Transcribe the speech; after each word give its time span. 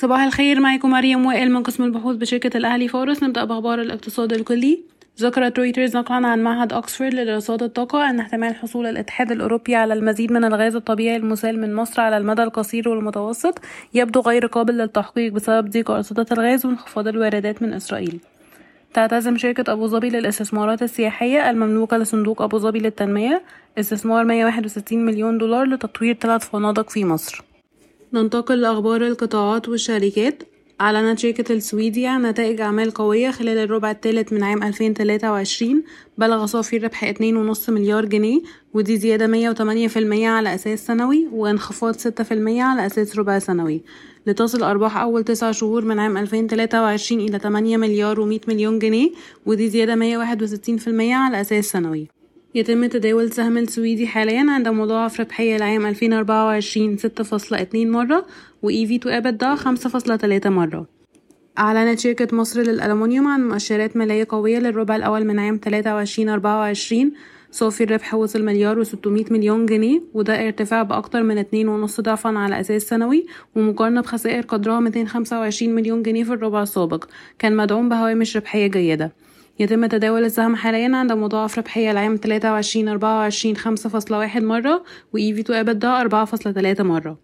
صباح 0.00 0.20
الخير 0.20 0.60
معكم 0.60 0.90
مريم 0.90 1.26
وائل 1.26 1.50
من 1.50 1.62
قسم 1.62 1.84
البحوث 1.84 2.16
بشركة 2.16 2.56
الأهلي 2.56 2.88
فاروس. 2.88 3.22
نبدأ 3.22 3.44
بأخبار 3.44 3.80
الاقتصاد 3.80 4.32
الكلي. 4.32 4.80
ذكرت 5.20 5.58
رويترز 5.58 5.96
نقلا 5.96 6.28
عن 6.28 6.42
معهد 6.42 6.72
أكسفورد 6.72 7.14
لدراسات 7.14 7.62
الطاقة 7.62 8.10
أن 8.10 8.20
احتمال 8.20 8.54
حصول 8.54 8.86
الاتحاد 8.86 9.30
الأوروبي 9.32 9.74
على 9.74 9.94
المزيد 9.94 10.32
من 10.32 10.44
الغاز 10.44 10.76
الطبيعي 10.76 11.16
المسال 11.16 11.60
من 11.60 11.74
مصر 11.74 12.00
على 12.00 12.16
المدى 12.16 12.42
القصير 12.42 12.88
والمتوسط 12.88 13.58
يبدو 13.94 14.20
غير 14.20 14.46
قابل 14.46 14.78
للتحقيق 14.78 15.32
بسبب 15.32 15.70
ضيق 15.70 15.90
أرصدة 15.90 16.26
الغاز 16.32 16.66
وانخفاض 16.66 17.08
الواردات 17.08 17.62
من 17.62 17.72
إسرائيل. 17.72 18.20
تعتزم 18.94 19.36
شركة 19.36 19.72
أبو 19.72 19.86
ظبي 19.86 20.10
للاستثمارات 20.10 20.82
السياحية 20.82 21.50
المملوكة 21.50 21.96
لصندوق 21.96 22.42
أبو 22.42 22.58
ظبي 22.58 22.78
للتنمية 22.78 23.42
استثمار 23.78 24.24
161 24.24 25.04
مليون 25.04 25.38
دولار 25.38 25.64
لتطوير 25.64 26.14
ثلاث 26.14 26.48
فنادق 26.48 26.90
في 26.90 27.04
مصر. 27.04 27.49
ننتقل 28.12 28.60
لأخبار 28.60 29.06
القطاعات 29.06 29.68
والشركات. 29.68 30.42
أعلنت 30.80 31.18
شركة 31.18 31.52
السويدي 31.52 32.06
عن 32.06 32.26
نتائج 32.26 32.60
أعمال 32.60 32.90
قوية 32.90 33.30
خلال 33.30 33.58
الربع 33.58 33.90
الثالث 33.90 34.32
من 34.32 34.42
عام 34.42 34.62
2023 34.62 35.82
بلغ 36.18 36.46
صافي 36.46 36.76
الربح 36.76 37.04
2.5 37.04 37.70
مليار 37.70 38.04
جنيه 38.04 38.40
ودي 38.74 38.96
زيادة 38.96 39.54
108% 39.54 40.24
على 40.24 40.54
أساس 40.54 40.86
سنوي 40.86 41.28
وانخفاض 41.32 41.94
6% 41.94 42.00
على 42.60 42.86
أساس 42.86 43.18
ربع 43.18 43.38
سنوي. 43.38 43.82
لتصل 44.26 44.62
أرباح 44.62 44.96
أول 44.96 45.24
تسع 45.24 45.52
شهور 45.52 45.84
من 45.84 45.98
عام 45.98 46.16
2023 46.16 47.20
إلى 47.20 47.38
8 47.38 47.76
مليار 47.76 48.16
و100 48.16 48.48
مليون 48.48 48.78
جنيه 48.78 49.10
ودي 49.46 49.68
زيادة 49.68 49.96
161% 49.96 51.12
على 51.12 51.40
أساس 51.40 51.64
سنوي. 51.64 52.19
يتم 52.54 52.86
تداول 52.86 53.32
سهم 53.32 53.58
السويدي 53.58 54.06
حاليا 54.06 54.46
عند 54.50 54.68
مضاعف 54.68 55.20
ربحية 55.20 55.56
لعام 55.56 55.86
2024 55.86 56.98
6.2 56.98 57.74
مرة 57.74 58.26
و 58.62 58.70
EV 58.70 58.88
to 58.88 59.08
EBITDA 59.08 59.56
5.3 59.56 60.46
مرة. 60.46 60.86
أعلنت 61.58 61.98
شركة 61.98 62.36
مصر 62.36 62.60
للألمنيوم 62.60 63.26
عن 63.26 63.48
مؤشرات 63.48 63.96
مالية 63.96 64.26
قوية 64.28 64.58
للربع 64.58 64.96
الأول 64.96 65.24
من 65.24 65.38
عام 65.38 65.60
23-24 65.66 67.12
صافي 67.50 67.84
الربح 67.84 68.14
وصل 68.14 68.42
مليار 68.42 68.84
و600 68.84 69.32
مليون 69.32 69.66
جنيه 69.66 70.02
وده 70.14 70.46
ارتفاع 70.46 70.82
بأكتر 70.82 71.22
من 71.22 71.42
2.5 71.86 72.00
ضعفا 72.00 72.38
على 72.38 72.60
أساس 72.60 72.82
سنوي 72.82 73.26
ومقارنة 73.56 74.00
بخسائر 74.00 74.42
قدرها 74.42 74.80
225 74.80 75.74
مليون 75.74 76.02
جنيه 76.02 76.24
في 76.24 76.32
الربع 76.32 76.62
السابق. 76.62 77.04
كان 77.38 77.56
مدعوم 77.56 77.88
بهوامش 77.88 78.36
ربحية 78.36 78.66
جيدة. 78.66 79.12
يتم 79.60 79.86
تداول 79.86 80.24
السهم 80.24 80.56
حاليا 80.56 80.96
عند 80.96 81.12
مضاعف 81.12 81.58
ربحية 81.58 81.90
العام 81.90 82.16
23 82.16 82.88
24 82.88 83.56
5.1 83.56 84.42
مرة 84.42 84.82
و 85.12 85.18
EV 85.18 85.42
to 85.42 85.50
EBITDA 85.50 86.08
4.3 86.78 86.80
مرة. 86.80 87.18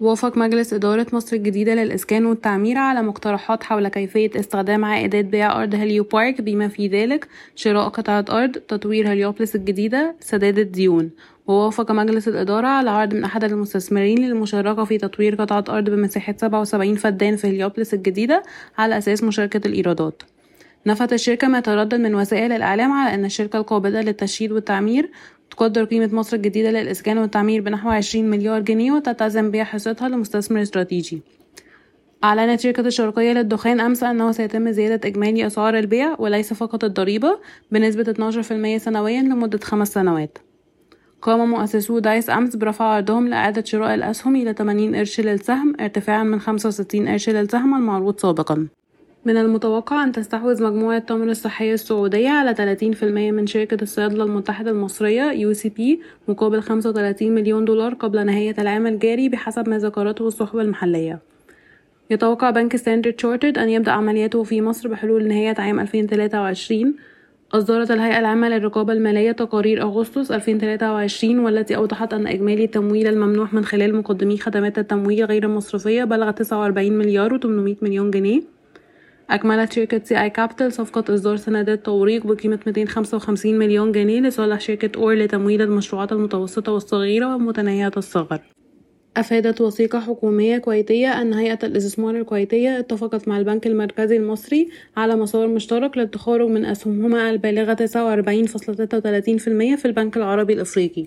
وافق 0.00 0.38
مجلس 0.38 0.72
إدارة 0.72 1.06
مصر 1.12 1.36
الجديدة 1.36 1.74
للإسكان 1.74 2.26
والتعمير 2.26 2.78
على 2.78 3.02
مقترحات 3.02 3.62
حول 3.62 3.88
كيفية 3.88 4.30
استخدام 4.36 4.84
عائدات 4.84 5.24
بيع 5.24 5.62
أرض 5.62 5.74
هليو 5.74 6.04
بارك. 6.04 6.40
بما 6.40 6.68
في 6.68 6.88
ذلك 6.88 7.28
شراء 7.54 7.88
قطعة 7.88 8.24
أرض 8.30 8.52
تطوير 8.52 9.12
هليوبلس 9.12 9.56
الجديدة 9.56 10.16
سداد 10.20 10.58
الديون 10.58 11.10
ووافق 11.46 11.92
مجلس 11.92 12.28
الإدارة 12.28 12.66
على 12.66 12.90
عرض 12.90 13.14
من 13.14 13.24
أحد 13.24 13.44
المستثمرين 13.44 14.18
للمشاركة 14.18 14.84
في 14.84 14.98
تطوير 14.98 15.34
قطعة 15.34 15.64
أرض 15.68 15.90
بمساحة 15.90 16.34
77 16.38 16.94
فدان 16.94 17.36
في 17.36 17.46
هليوبلس 17.46 17.94
الجديدة 17.94 18.42
على 18.78 18.98
أساس 18.98 19.24
مشاركة 19.24 19.66
الإيرادات. 19.66 20.22
نفت 20.86 21.12
الشركة 21.12 21.48
ما 21.48 21.58
يتردد 21.58 21.94
من 21.94 22.14
وسائل 22.14 22.52
الإعلام 22.52 22.92
على 22.92 23.14
أن 23.14 23.24
الشركة 23.24 23.56
القابضة 23.56 24.00
للتشييد 24.00 24.52
والتعمير 24.52 25.10
تقدر 25.50 25.84
قيمة 25.84 26.10
مصر 26.12 26.36
الجديدة 26.36 26.70
للإسكان 26.70 27.18
والتعمير 27.18 27.60
بنحو 27.60 27.90
20 27.90 28.30
مليار 28.30 28.60
جنيه 28.60 28.92
وتتعزم 28.92 29.50
بيع 29.50 29.64
حصتها 29.64 30.08
لمستثمر 30.08 30.62
استراتيجي. 30.62 31.22
أعلنت 32.24 32.60
شركة 32.60 32.80
الشرقية 32.80 33.32
للدخان 33.32 33.80
أمس 33.80 34.02
أنه 34.02 34.32
سيتم 34.32 34.70
زيادة 34.70 35.08
إجمالي 35.08 35.46
أسعار 35.46 35.78
البيع 35.78 36.16
وليس 36.18 36.52
فقط 36.52 36.84
الضريبة 36.84 37.38
بنسبة 37.70 38.12
12% 38.12 38.76
سنويا 38.76 39.22
لمدة 39.22 39.58
خمس 39.58 39.92
سنوات. 39.92 40.38
قام 41.22 41.50
مؤسسو 41.50 41.98
دايس 41.98 42.30
أمس 42.30 42.56
برفع 42.56 42.84
عرضهم 42.84 43.28
لإعادة 43.28 43.64
شراء 43.64 43.94
الأسهم 43.94 44.36
إلى 44.36 44.52
80 44.52 44.96
قرش 44.96 45.20
للسهم 45.20 45.74
ارتفاعا 45.80 46.22
من 46.22 46.40
65 46.40 47.08
قرش 47.08 47.28
للسهم 47.30 47.74
المعروض 47.74 48.20
سابقا. 48.20 48.68
من 49.26 49.36
المتوقع 49.36 50.04
أن 50.04 50.12
تستحوذ 50.12 50.62
مجموعة 50.62 50.98
تمر 50.98 51.30
الصحية 51.30 51.74
السعودية 51.74 52.28
على 52.28 52.54
30% 52.54 53.02
من 53.02 53.46
شركة 53.46 53.82
الصيادلة 53.82 54.24
المتحدة 54.24 54.70
المصرية 54.70 55.52
UCP 55.52 55.82
مقابل 56.28 56.62
35 56.62 57.34
مليون 57.34 57.64
دولار 57.64 57.94
قبل 57.94 58.26
نهاية 58.26 58.54
العام 58.58 58.86
الجاري 58.86 59.28
بحسب 59.28 59.68
ما 59.68 59.78
ذكرته 59.78 60.26
الصحف 60.26 60.62
المحلية. 60.62 61.18
يتوقع 62.10 62.50
بنك 62.50 62.76
ستاندرد 62.76 63.20
شارترد 63.20 63.58
أن 63.58 63.68
يبدأ 63.68 63.92
عملياته 63.92 64.42
في 64.42 64.62
مصر 64.62 64.88
بحلول 64.88 65.28
نهاية 65.28 65.54
عام 65.58 65.80
2023 65.80 66.94
أصدرت 67.52 67.90
الهيئة 67.90 68.18
العامة 68.18 68.48
للرقابة 68.48 68.92
المالية 68.92 69.32
تقارير 69.32 69.82
أغسطس 69.82 70.32
2023 70.32 71.38
والتي 71.38 71.76
أوضحت 71.76 72.14
أن 72.14 72.26
إجمالي 72.26 72.64
التمويل 72.64 73.06
الممنوح 73.06 73.54
من 73.54 73.64
خلال 73.64 73.94
مقدمي 73.94 74.38
خدمات 74.38 74.78
التمويل 74.78 75.24
غير 75.24 75.44
المصرفية 75.44 76.04
بلغ 76.04 76.30
49 76.30 76.92
مليار 76.92 77.38
و800 77.38 77.82
مليون 77.82 78.10
جنيه. 78.10 78.55
أكملت 79.30 79.72
شركة 79.72 80.00
سي 80.04 80.22
آي 80.22 80.30
كابيتال 80.30 80.72
صفقة 80.72 81.14
إصدار 81.14 81.36
سندات 81.36 81.86
توريق 81.86 82.26
بقيمة 82.26 82.58
255 82.66 83.58
مليون 83.58 83.92
جنيه 83.92 84.20
لصالح 84.20 84.60
شركة 84.60 84.98
أور 85.00 85.14
لتمويل 85.14 85.62
المشروعات 85.62 86.12
المتوسطة 86.12 86.72
والصغيرة 86.72 87.34
ومتناهية 87.34 87.90
الصغر 87.96 88.40
أفادت 89.16 89.60
وثيقة 89.60 90.00
حكومية 90.00 90.58
كويتية 90.58 91.22
أن 91.22 91.34
هيئة 91.34 91.58
الاستثمار 91.62 92.16
الكويتية 92.16 92.78
اتفقت 92.78 93.28
مع 93.28 93.38
البنك 93.38 93.66
المركزي 93.66 94.16
المصري 94.16 94.68
على 94.96 95.16
مسار 95.16 95.48
مشترك 95.48 95.98
للتخارج 95.98 96.48
من 96.48 96.64
أسهمهما 96.64 97.30
البالغة 97.30 97.74
49.33% 97.74 97.78
في 99.76 99.84
البنك 99.84 100.16
العربي 100.16 100.52
الأفريقي 100.52 101.06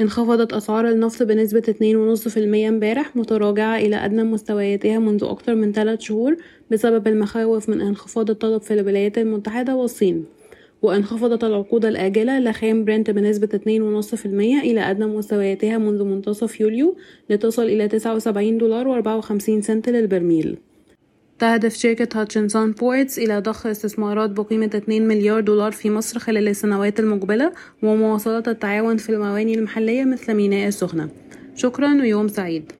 انخفضت 0.00 0.52
أسعار 0.52 0.88
النفط 0.88 1.22
بنسبة 1.22 1.60
2.5% 1.60 2.38
امبارح 2.68 3.16
متراجعة 3.16 3.76
إلى 3.76 3.96
أدنى 3.96 4.22
مستوياتها 4.24 4.98
منذ 4.98 5.24
أكثر 5.24 5.54
من 5.54 5.72
ثلاث 5.72 6.00
شهور 6.00 6.36
بسبب 6.70 7.08
المخاوف 7.08 7.68
من 7.68 7.80
انخفاض 7.80 8.30
الطلب 8.30 8.62
في 8.62 8.74
الولايات 8.74 9.18
المتحدة 9.18 9.76
والصين. 9.76 10.24
وانخفضت 10.82 11.44
العقود 11.44 11.84
الآجلة 11.84 12.40
لخام 12.40 12.84
برنت 12.84 13.10
بنسبة 13.10 13.48
2.5% 13.54 14.26
إلى 14.64 14.80
أدنى 14.80 15.06
مستوياتها 15.06 15.78
منذ 15.78 16.04
منتصف 16.04 16.60
يوليو 16.60 16.96
لتصل 17.30 17.64
إلى 17.64 17.88
79 17.88 18.58
دولار 18.58 19.02
و54 19.02 19.60
سنت 19.60 19.88
للبرميل. 19.88 20.58
تهدف 21.38 21.74
شركة 21.76 22.20
هاتشنسون 22.20 22.72
بورتس 22.72 23.18
إلى 23.18 23.38
ضخ 23.40 23.66
استثمارات 23.66 24.30
بقيمة 24.30 24.70
2 24.74 25.08
مليار 25.08 25.40
دولار 25.40 25.72
في 25.72 25.90
مصر 25.90 26.18
خلال 26.18 26.48
السنوات 26.48 27.00
المقبلة 27.00 27.52
ومواصلة 27.82 28.42
التعاون 28.46 28.96
في 28.96 29.10
المواني 29.10 29.54
المحلية 29.54 30.04
مثل 30.04 30.34
ميناء 30.34 30.68
السخنة. 30.68 31.08
شكرا 31.54 31.94
ويوم 31.94 32.28
سعيد. 32.28 32.72